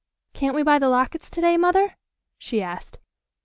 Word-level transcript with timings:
"Can't 0.33 0.55
we 0.55 0.63
buy 0.63 0.79
the 0.79 0.89
lockets 0.89 1.29
to 1.29 1.41
day, 1.41 1.57
Mother?" 1.57 1.95
she 2.39 2.59
asked. 2.59 2.97